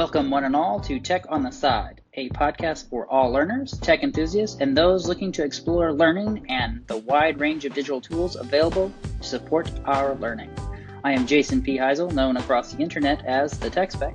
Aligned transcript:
Welcome, 0.00 0.30
one 0.30 0.44
and 0.44 0.56
all, 0.56 0.80
to 0.80 0.98
Tech 0.98 1.26
on 1.28 1.42
the 1.42 1.50
Side, 1.50 2.00
a 2.14 2.30
podcast 2.30 2.88
for 2.88 3.06
all 3.08 3.30
learners, 3.30 3.76
tech 3.82 4.02
enthusiasts, 4.02 4.56
and 4.58 4.74
those 4.74 5.06
looking 5.06 5.30
to 5.32 5.44
explore 5.44 5.92
learning 5.92 6.46
and 6.48 6.82
the 6.86 6.96
wide 6.96 7.38
range 7.38 7.66
of 7.66 7.74
digital 7.74 8.00
tools 8.00 8.34
available 8.34 8.90
to 9.20 9.22
support 9.22 9.70
our 9.84 10.14
learning. 10.14 10.50
I 11.04 11.12
am 11.12 11.26
Jason 11.26 11.60
P. 11.60 11.76
Heisel, 11.76 12.10
known 12.14 12.38
across 12.38 12.72
the 12.72 12.82
internet 12.82 13.26
as 13.26 13.58
the 13.58 13.68
Tech 13.68 13.90
Spec. 13.92 14.14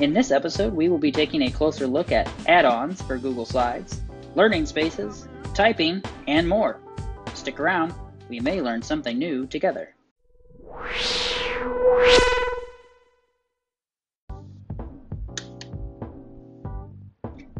In 0.00 0.12
this 0.12 0.30
episode, 0.30 0.74
we 0.74 0.90
will 0.90 0.98
be 0.98 1.10
taking 1.10 1.40
a 1.40 1.50
closer 1.50 1.86
look 1.86 2.12
at 2.12 2.30
add 2.46 2.66
ons 2.66 3.00
for 3.00 3.16
Google 3.16 3.46
Slides, 3.46 4.02
learning 4.34 4.66
spaces, 4.66 5.26
typing, 5.54 6.02
and 6.26 6.46
more. 6.46 6.80
Stick 7.32 7.58
around, 7.58 7.94
we 8.28 8.40
may 8.40 8.60
learn 8.60 8.82
something 8.82 9.18
new 9.18 9.46
together. 9.46 9.94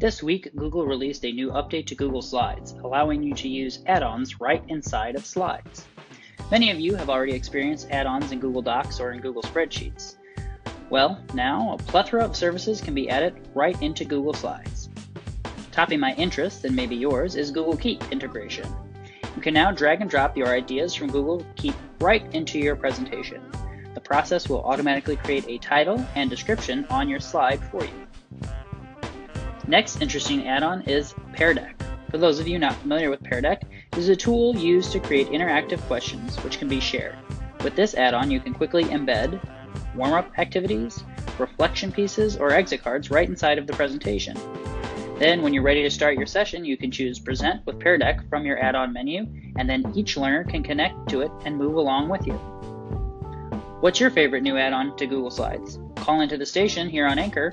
This 0.00 0.22
week, 0.22 0.54
Google 0.54 0.86
released 0.86 1.24
a 1.24 1.32
new 1.32 1.50
update 1.50 1.86
to 1.86 1.96
Google 1.96 2.22
Slides, 2.22 2.70
allowing 2.84 3.20
you 3.20 3.34
to 3.34 3.48
use 3.48 3.80
add 3.86 4.04
ons 4.04 4.40
right 4.40 4.62
inside 4.68 5.16
of 5.16 5.26
Slides. 5.26 5.86
Many 6.52 6.70
of 6.70 6.78
you 6.78 6.94
have 6.94 7.10
already 7.10 7.32
experienced 7.32 7.90
add 7.90 8.06
ons 8.06 8.30
in 8.30 8.38
Google 8.38 8.62
Docs 8.62 9.00
or 9.00 9.10
in 9.10 9.20
Google 9.20 9.42
Spreadsheets. 9.42 10.14
Well, 10.88 11.20
now 11.34 11.72
a 11.72 11.78
plethora 11.78 12.24
of 12.24 12.36
services 12.36 12.80
can 12.80 12.94
be 12.94 13.10
added 13.10 13.48
right 13.56 13.80
into 13.82 14.04
Google 14.04 14.34
Slides. 14.34 14.88
Topping 15.72 15.98
my 15.98 16.14
interest, 16.14 16.64
and 16.64 16.76
maybe 16.76 16.94
yours, 16.94 17.34
is 17.34 17.50
Google 17.50 17.76
Keep 17.76 18.12
integration. 18.12 18.72
You 19.34 19.42
can 19.42 19.52
now 19.52 19.72
drag 19.72 20.00
and 20.00 20.08
drop 20.08 20.36
your 20.36 20.54
ideas 20.54 20.94
from 20.94 21.10
Google 21.10 21.44
Keep 21.56 21.74
right 22.00 22.22
into 22.32 22.60
your 22.60 22.76
presentation. 22.76 23.42
The 23.94 24.00
process 24.00 24.48
will 24.48 24.62
automatically 24.62 25.16
create 25.16 25.48
a 25.48 25.58
title 25.58 26.06
and 26.14 26.30
description 26.30 26.86
on 26.88 27.08
your 27.08 27.18
slide 27.18 27.60
for 27.72 27.82
you. 27.82 28.06
Next 29.68 30.00
interesting 30.00 30.48
add-on 30.48 30.80
is 30.84 31.14
Pear 31.34 31.52
Deck. 31.52 31.76
For 32.10 32.16
those 32.16 32.40
of 32.40 32.48
you 32.48 32.58
not 32.58 32.74
familiar 32.76 33.10
with 33.10 33.22
Pear 33.22 33.42
Deck, 33.42 33.64
it 33.92 33.98
is 33.98 34.08
a 34.08 34.16
tool 34.16 34.56
used 34.56 34.92
to 34.92 34.98
create 34.98 35.28
interactive 35.28 35.78
questions 35.80 36.36
which 36.42 36.58
can 36.58 36.68
be 36.68 36.80
shared. 36.80 37.14
With 37.62 37.76
this 37.76 37.94
add-on, 37.94 38.30
you 38.30 38.40
can 38.40 38.54
quickly 38.54 38.84
embed 38.84 39.38
warm-up 39.94 40.38
activities, 40.38 41.04
reflection 41.38 41.92
pieces, 41.92 42.38
or 42.38 42.50
exit 42.50 42.82
cards 42.82 43.10
right 43.10 43.28
inside 43.28 43.58
of 43.58 43.66
the 43.66 43.74
presentation. 43.74 44.38
Then, 45.18 45.42
when 45.42 45.52
you're 45.52 45.62
ready 45.62 45.82
to 45.82 45.90
start 45.90 46.16
your 46.16 46.26
session, 46.26 46.64
you 46.64 46.78
can 46.78 46.90
choose 46.90 47.18
Present 47.18 47.66
with 47.66 47.78
Pear 47.78 47.98
Deck 47.98 48.26
from 48.30 48.46
your 48.46 48.58
add-on 48.58 48.94
menu, 48.94 49.26
and 49.58 49.68
then 49.68 49.92
each 49.94 50.16
learner 50.16 50.44
can 50.44 50.62
connect 50.62 51.10
to 51.10 51.20
it 51.20 51.30
and 51.44 51.58
move 51.58 51.74
along 51.74 52.08
with 52.08 52.26
you. 52.26 52.32
What's 53.80 54.00
your 54.00 54.10
favorite 54.10 54.42
new 54.42 54.56
add-on 54.56 54.96
to 54.96 55.06
Google 55.06 55.30
Slides? 55.30 55.78
Call 55.96 56.22
into 56.22 56.38
the 56.38 56.46
station 56.46 56.88
here 56.88 57.06
on 57.06 57.18
Anchor 57.18 57.52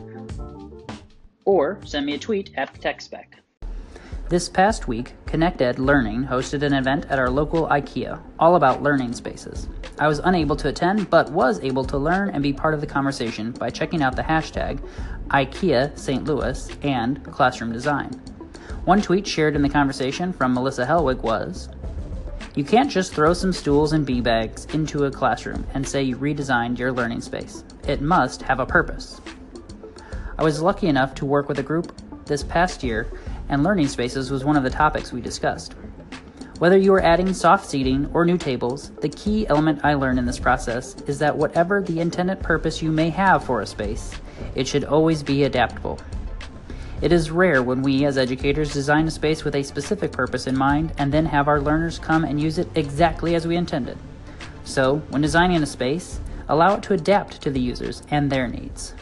or 1.46 1.80
send 1.86 2.06
me 2.06 2.16
a 2.16 2.20
tweet 2.20 2.52
at 2.56 2.74
the 2.74 2.80
tech 2.80 3.02
spec. 3.02 3.38
This 4.28 4.50
past 4.50 4.88
week, 4.88 5.14
ConnectEd 5.28 5.78
Learning 5.78 6.26
hosted 6.26 6.64
an 6.64 6.74
event 6.74 7.06
at 7.12 7.20
our 7.20 7.30
local 7.30 7.68
IKEA, 7.68 8.20
all 8.40 8.56
about 8.56 8.82
learning 8.82 9.14
spaces. 9.14 9.68
I 10.00 10.08
was 10.08 10.20
unable 10.23 10.56
to 10.56 10.68
attend, 10.68 11.12
but 11.12 11.32
was 11.32 11.60
able 11.60 11.86
to 11.86 11.98
learn 12.00 12.32
and 12.32 12.42
be 12.42 12.52
part 12.52 12.73
of 12.73 12.82
the 12.82 12.88
conversation 12.88 13.52
by 13.52 13.70
checking 13.70 14.02
out 14.02 14.16
the 14.16 14.23
hashtag 14.23 14.80
IKEA 15.28 15.96
St. 15.98 16.23
Louis 16.26 16.70
and 16.82 17.23
Classroom 17.26 17.72
Design. 17.72 18.10
One 18.86 19.00
tweet 19.00 19.28
shared 19.28 19.56
in 19.56 19.62
the 19.62 19.70
conversation 19.70 20.34
from 20.34 20.56
Melissa 20.56 20.88
Helwig 20.88 21.22
was 21.22 21.70
You 22.56 22.64
can't 22.64 22.90
just 22.90 23.14
throw 23.14 23.34
some 23.34 23.54
stools 23.54 23.94
and 23.94 24.08
bee 24.08 24.22
bags 24.22 24.66
into 24.73 25.06
a 25.06 25.12
classroom 25.12 25.68
and 25.76 25.88
say 25.88 26.02
you 26.02 26.18
redesigned 26.18 26.80
your 26.80 26.92
learning 26.92 27.22
space. 27.22 27.64
It 27.88 28.02
must 28.02 28.42
have 28.42 28.60
a 28.60 28.66
purpose. 28.66 29.22
I 30.38 30.44
was 30.44 30.61
lucky 30.61 30.88
enough 30.88 31.16
to 31.16 31.25
work 31.25 31.47
with 31.47 31.59
a 31.59 31.64
group 31.64 31.94
this 32.25 32.44
past 32.44 32.83
year, 32.83 33.08
and 33.47 33.64
learning 33.64 33.88
spaces 33.88 34.31
was 34.31 34.44
one 34.44 34.58
of 34.58 34.64
the 34.64 34.70
topics 34.70 35.14
we 35.14 35.21
discussed. 35.21 35.76
Whether 36.60 36.77
you 36.77 36.93
are 36.93 37.04
adding 37.04 37.33
soft 37.33 37.70
seating 37.70 38.10
or 38.14 38.26
new 38.26 38.37
tables, 38.37 38.92
the 39.02 39.10
key 39.10 39.48
element 39.48 39.82
I 39.83 39.93
learned 39.93 40.20
in 40.20 40.26
this 40.26 40.39
process 40.39 40.95
is 41.08 41.20
that 41.20 41.37
whatever 41.37 41.82
the 41.82 41.99
intended 41.99 42.42
purpose 42.42 42.82
you 42.82 42.92
may 42.92 43.10
have 43.10 43.43
for 43.43 43.61
a 43.61 43.65
space, 43.65 44.14
it 44.55 44.67
should 44.67 44.83
always 44.83 45.23
be 45.23 45.43
adaptable. 45.43 45.99
It 47.02 47.11
is 47.11 47.31
rare 47.31 47.61
when 47.61 47.81
we 47.81 48.05
as 48.05 48.17
educators 48.17 48.73
design 48.73 49.08
a 49.08 49.11
space 49.11 49.43
with 49.43 49.55
a 49.55 49.64
specific 49.64 50.11
purpose 50.14 50.48
in 50.48 50.58
mind 50.58 50.93
and 50.98 51.14
then 51.14 51.26
have 51.26 51.48
our 51.48 51.61
learners 51.61 51.99
come 51.99 52.23
and 52.23 52.42
use 52.42 52.58
it 52.58 52.70
exactly 52.76 53.36
as 53.36 53.45
we 53.45 53.58
intended. 53.58 53.98
So, 54.64 54.98
when 55.10 55.21
designing 55.21 55.61
a 55.61 55.65
space, 55.65 56.20
allow 56.48 56.76
it 56.76 56.83
to 56.83 56.93
adapt 56.93 57.42
to 57.42 57.52
the 57.52 57.60
users 57.60 58.02
and 58.10 58.31
their 58.31 58.48
needs. 58.48 58.93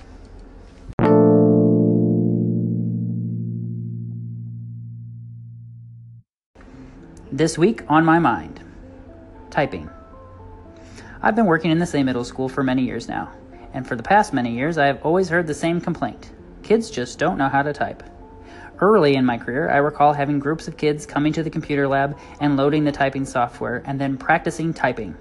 This 7.34 7.58
week 7.58 7.82
on 7.90 8.06
my 8.06 8.20
mind 8.20 8.60
typing. 9.50 9.90
I've 11.20 11.36
been 11.36 11.48
working 11.48 11.72
in 11.72 11.80
the 11.80 11.86
same 11.88 12.06
middle 12.06 12.24
school 12.24 12.48
for 12.48 12.62
many 12.62 12.84
years 12.84 13.08
now, 13.08 13.32
and 13.74 13.88
for 13.88 13.96
the 13.96 14.04
past 14.04 14.34
many 14.34 14.52
years 14.52 14.78
I 14.78 14.86
have 14.86 15.02
always 15.02 15.30
heard 15.30 15.48
the 15.48 15.54
same 15.56 15.82
complaint 15.82 16.32
kids 16.62 16.92
just 16.92 17.18
don't 17.18 17.40
know 17.40 17.50
how 17.50 17.64
to 17.64 17.74
type. 17.74 18.04
Early 18.80 19.16
in 19.16 19.26
my 19.26 19.40
career, 19.40 19.68
I 19.72 19.78
recall 19.78 20.14
having 20.14 20.38
groups 20.38 20.68
of 20.68 20.78
kids 20.78 21.08
coming 21.08 21.34
to 21.34 21.42
the 21.42 21.50
computer 21.50 21.88
lab 21.88 22.20
and 22.40 22.56
loading 22.56 22.84
the 22.84 22.92
typing 22.92 23.26
software 23.26 23.82
and 23.88 24.00
then 24.00 24.16
practicing 24.16 24.72
typing. 24.72 25.16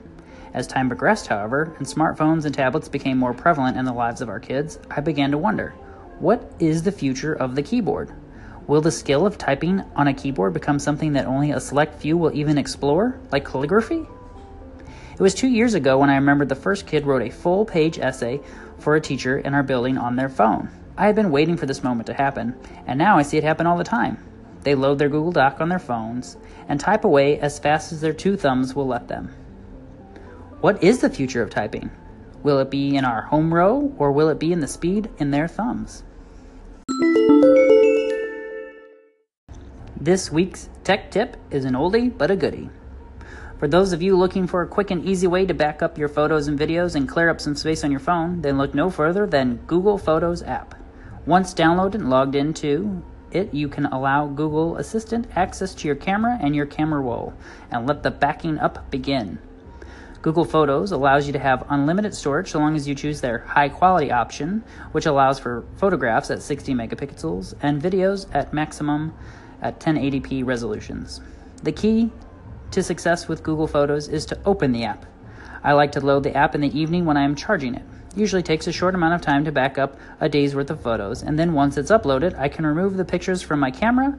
As 0.52 0.66
time 0.66 0.88
progressed, 0.88 1.28
however, 1.28 1.74
and 1.78 1.86
smartphones 1.86 2.44
and 2.44 2.54
tablets 2.54 2.90
became 2.90 3.16
more 3.16 3.32
prevalent 3.32 3.78
in 3.78 3.86
the 3.86 3.92
lives 3.94 4.20
of 4.20 4.28
our 4.28 4.38
kids, 4.38 4.78
I 4.90 5.00
began 5.00 5.30
to 5.30 5.38
wonder 5.38 5.70
what 6.18 6.52
is 6.58 6.82
the 6.82 6.92
future 6.92 7.32
of 7.32 7.54
the 7.54 7.62
keyboard? 7.62 8.12
Will 8.66 8.80
the 8.80 8.90
skill 8.90 9.26
of 9.26 9.38
typing 9.38 9.82
on 9.96 10.06
a 10.06 10.14
keyboard 10.14 10.52
become 10.52 10.78
something 10.78 11.14
that 11.14 11.26
only 11.26 11.50
a 11.50 11.60
select 11.60 12.00
few 12.00 12.16
will 12.16 12.32
even 12.32 12.58
explore, 12.58 13.18
like 13.32 13.44
calligraphy? 13.44 14.06
It 15.12 15.20
was 15.20 15.34
two 15.34 15.48
years 15.48 15.74
ago 15.74 15.98
when 15.98 16.10
I 16.10 16.14
remembered 16.14 16.48
the 16.48 16.54
first 16.54 16.86
kid 16.86 17.06
wrote 17.06 17.22
a 17.22 17.30
full 17.30 17.64
page 17.64 17.98
essay 17.98 18.40
for 18.78 18.94
a 18.94 19.00
teacher 19.00 19.38
in 19.38 19.54
our 19.54 19.62
building 19.62 19.98
on 19.98 20.16
their 20.16 20.28
phone. 20.28 20.68
I 20.96 21.06
had 21.06 21.16
been 21.16 21.30
waiting 21.30 21.56
for 21.56 21.66
this 21.66 21.82
moment 21.82 22.06
to 22.06 22.14
happen, 22.14 22.54
and 22.86 22.98
now 22.98 23.18
I 23.18 23.22
see 23.22 23.36
it 23.36 23.44
happen 23.44 23.66
all 23.66 23.78
the 23.78 23.84
time. 23.84 24.18
They 24.62 24.74
load 24.74 24.98
their 24.98 25.08
Google 25.08 25.32
Doc 25.32 25.60
on 25.60 25.68
their 25.68 25.78
phones 25.78 26.36
and 26.68 26.78
type 26.78 27.04
away 27.04 27.40
as 27.40 27.58
fast 27.58 27.92
as 27.92 28.00
their 28.00 28.12
two 28.12 28.36
thumbs 28.36 28.74
will 28.74 28.86
let 28.86 29.08
them. 29.08 29.34
What 30.60 30.82
is 30.82 31.00
the 31.00 31.10
future 31.10 31.42
of 31.42 31.50
typing? 31.50 31.90
Will 32.42 32.60
it 32.60 32.70
be 32.70 32.96
in 32.96 33.04
our 33.04 33.22
home 33.22 33.52
row 33.52 33.92
or 33.98 34.12
will 34.12 34.28
it 34.28 34.38
be 34.38 34.52
in 34.52 34.60
the 34.60 34.68
speed 34.68 35.10
in 35.18 35.32
their 35.32 35.48
thumbs? 35.48 36.04
This 40.02 40.32
week's 40.32 40.68
tech 40.82 41.12
tip 41.12 41.36
is 41.52 41.64
an 41.64 41.74
oldie 41.74 42.10
but 42.18 42.28
a 42.28 42.34
goodie. 42.34 42.70
For 43.60 43.68
those 43.68 43.92
of 43.92 44.02
you 44.02 44.16
looking 44.16 44.48
for 44.48 44.60
a 44.60 44.66
quick 44.66 44.90
and 44.90 45.04
easy 45.04 45.28
way 45.28 45.46
to 45.46 45.54
back 45.54 45.80
up 45.80 45.96
your 45.96 46.08
photos 46.08 46.48
and 46.48 46.58
videos 46.58 46.96
and 46.96 47.08
clear 47.08 47.30
up 47.30 47.40
some 47.40 47.54
space 47.54 47.84
on 47.84 47.92
your 47.92 48.00
phone, 48.00 48.42
then 48.42 48.58
look 48.58 48.74
no 48.74 48.90
further 48.90 49.28
than 49.28 49.60
Google 49.68 49.98
Photos 49.98 50.42
app. 50.42 50.74
Once 51.24 51.54
downloaded 51.54 51.94
and 51.94 52.10
logged 52.10 52.34
into 52.34 53.00
it, 53.30 53.54
you 53.54 53.68
can 53.68 53.86
allow 53.86 54.26
Google 54.26 54.76
Assistant 54.76 55.28
access 55.36 55.72
to 55.76 55.86
your 55.86 55.94
camera 55.94 56.36
and 56.42 56.56
your 56.56 56.66
camera 56.66 57.00
roll 57.00 57.32
and 57.70 57.86
let 57.86 58.02
the 58.02 58.10
backing 58.10 58.58
up 58.58 58.90
begin. 58.90 59.38
Google 60.20 60.44
Photos 60.44 60.90
allows 60.90 61.28
you 61.28 61.32
to 61.32 61.38
have 61.38 61.64
unlimited 61.68 62.12
storage 62.12 62.50
so 62.50 62.58
long 62.58 62.74
as 62.74 62.88
you 62.88 62.96
choose 62.96 63.20
their 63.20 63.38
high 63.38 63.68
quality 63.68 64.10
option, 64.10 64.64
which 64.90 65.06
allows 65.06 65.38
for 65.38 65.64
photographs 65.76 66.28
at 66.32 66.42
60 66.42 66.74
megapixels 66.74 67.54
and 67.62 67.80
videos 67.80 68.26
at 68.34 68.52
maximum 68.52 69.14
at 69.62 69.80
1080p 69.80 70.44
resolutions. 70.44 71.20
The 71.62 71.72
key 71.72 72.10
to 72.72 72.82
success 72.82 73.28
with 73.28 73.42
Google 73.42 73.66
Photos 73.66 74.08
is 74.08 74.26
to 74.26 74.38
open 74.44 74.72
the 74.72 74.84
app. 74.84 75.06
I 75.64 75.72
like 75.72 75.92
to 75.92 76.00
load 76.00 76.24
the 76.24 76.36
app 76.36 76.54
in 76.54 76.60
the 76.60 76.78
evening 76.78 77.04
when 77.04 77.16
I 77.16 77.22
am 77.22 77.36
charging 77.36 77.74
it. 77.74 77.82
Usually 78.16 78.42
takes 78.42 78.66
a 78.66 78.72
short 78.72 78.94
amount 78.94 79.14
of 79.14 79.22
time 79.22 79.44
to 79.44 79.52
back 79.52 79.78
up 79.78 79.96
a 80.20 80.28
day's 80.28 80.54
worth 80.54 80.70
of 80.70 80.82
photos, 80.82 81.22
and 81.22 81.38
then 81.38 81.54
once 81.54 81.76
it's 81.76 81.90
uploaded, 81.90 82.38
I 82.38 82.48
can 82.48 82.66
remove 82.66 82.96
the 82.96 83.04
pictures 83.04 83.40
from 83.40 83.60
my 83.60 83.70
camera 83.70 84.18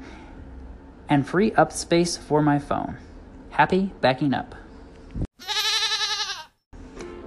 and 1.10 1.28
free 1.28 1.52
up 1.54 1.72
space 1.72 2.18
for 2.18 2.42
my 2.42 2.58
phone. 2.58 2.98
Happy 3.52 3.92
backing 4.02 4.34
up. 4.34 4.56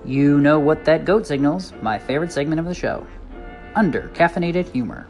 You 0.05 0.41
know 0.41 0.59
what 0.59 0.85
that 0.85 1.05
goat 1.05 1.27
signals, 1.27 1.73
my 1.83 1.99
favorite 1.99 2.33
segment 2.33 2.61
of 2.61 2.67
the 2.67 2.75
show. 2.75 3.07
Under 3.75 4.09
caffeinated 4.15 4.71
humor. 4.73 5.07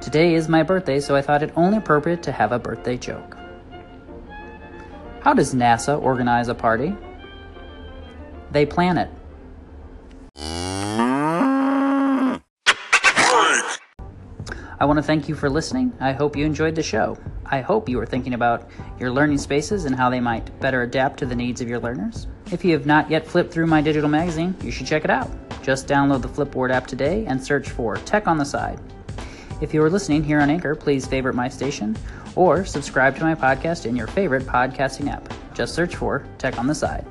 Today 0.00 0.34
is 0.34 0.48
my 0.48 0.62
birthday, 0.62 1.00
so 1.00 1.16
I 1.16 1.22
thought 1.22 1.42
it 1.42 1.52
only 1.56 1.78
appropriate 1.78 2.22
to 2.22 2.32
have 2.32 2.52
a 2.52 2.58
birthday 2.58 2.96
joke. 2.96 3.36
How 5.20 5.34
does 5.34 5.54
NASA 5.54 6.00
organize 6.00 6.48
a 6.48 6.54
party? 6.54 6.96
They 8.52 8.64
plan 8.64 8.96
it. 8.96 9.10
I 14.80 14.84
want 14.84 14.98
to 14.98 15.02
thank 15.02 15.28
you 15.28 15.34
for 15.34 15.50
listening. 15.50 15.92
I 15.98 16.12
hope 16.12 16.36
you 16.36 16.46
enjoyed 16.46 16.76
the 16.76 16.82
show. 16.82 17.18
I 17.44 17.60
hope 17.60 17.88
you 17.88 17.98
are 17.98 18.06
thinking 18.06 18.34
about 18.34 18.70
your 19.00 19.10
learning 19.10 19.38
spaces 19.38 19.84
and 19.84 19.96
how 19.96 20.08
they 20.08 20.20
might 20.20 20.58
better 20.60 20.82
adapt 20.82 21.18
to 21.18 21.26
the 21.26 21.34
needs 21.34 21.60
of 21.60 21.68
your 21.68 21.80
learners. 21.80 22.28
If 22.52 22.64
you 22.64 22.72
have 22.74 22.86
not 22.86 23.10
yet 23.10 23.26
flipped 23.26 23.52
through 23.52 23.66
my 23.66 23.80
digital 23.80 24.08
magazine, 24.08 24.54
you 24.62 24.70
should 24.70 24.86
check 24.86 25.02
it 25.02 25.10
out 25.10 25.28
Just 25.60 25.88
download 25.88 26.22
the 26.22 26.28
Flipboard 26.28 26.70
app 26.70 26.86
today 26.86 27.26
and 27.26 27.42
search 27.44 27.68
for 27.68 27.96
Tech 27.96 28.28
on 28.28 28.38
the 28.38 28.44
Side. 28.44 28.80
If 29.60 29.74
you 29.74 29.82
are 29.82 29.90
listening 29.90 30.22
here 30.22 30.40
on 30.40 30.50
Anchor, 30.50 30.76
please 30.76 31.06
favorite 31.06 31.34
my 31.34 31.48
station 31.48 31.96
or 32.36 32.64
subscribe 32.64 33.16
to 33.16 33.24
my 33.24 33.34
podcast 33.34 33.86
in 33.86 33.96
your 33.96 34.06
favorite 34.06 34.44
podcasting 34.44 35.10
app. 35.10 35.34
Just 35.52 35.74
search 35.74 35.96
for 35.96 36.24
Tech 36.38 36.58
on 36.58 36.68
the 36.68 36.74
Side. 36.74 37.04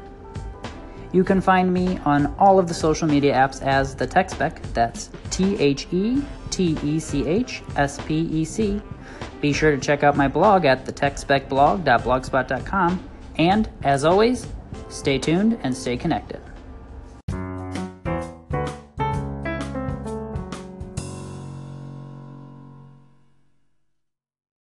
You 1.12 1.26
can 1.26 1.42
find 1.42 1.74
me 1.74 1.98
on 2.00 2.34
all 2.38 2.60
of 2.60 2.68
the 2.68 2.74
social 2.74 3.08
media 3.08 3.34
apps 3.34 3.62
as 3.62 3.96
the 3.96 4.08
Tech 4.08 4.30
Spec. 4.30 4.62
That's 4.74 5.10
T 5.30 5.58
H 5.58 5.88
E 5.92 6.22
T 6.50 6.78
E 6.84 7.00
C 7.00 7.26
H 7.26 7.64
S 7.76 8.00
P 8.06 8.20
E 8.20 8.46
C. 8.46 8.82
Be 9.42 9.52
sure 9.52 9.72
to 9.72 9.78
check 9.78 10.04
out 10.04 10.16
my 10.16 10.28
blog 10.28 10.66
at 10.66 10.86
thetechspecblog.blogspot.com. 10.86 13.10
And 13.38 13.70
as 13.84 14.06
always, 14.06 14.48
stay 14.90 15.20
tuned 15.20 15.60
and 15.64 15.76
stay 15.76 15.98
connected. 15.98 16.40